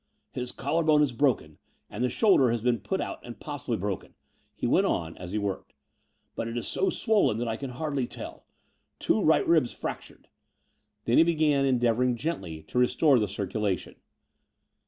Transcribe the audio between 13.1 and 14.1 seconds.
the circulation.